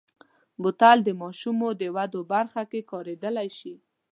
بوتل 0.61 0.97
د 1.03 1.09
ماشومو 1.21 1.69
د 1.81 1.83
ودې 1.95 2.21
برخه 2.31 2.63
کې 2.71 2.87
کارېدلی 2.91 3.49
شي. 3.57 3.73